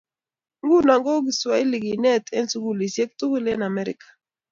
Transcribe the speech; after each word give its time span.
Nguno 0.63 0.93
ko 1.05 1.11
kiswahili 1.25 1.77
kenet 1.85 2.25
eng 2.37 2.49
sukulisiekap 2.51 3.11
sukul 3.19 3.45
eng 3.51 3.67
Amerika 3.71 4.07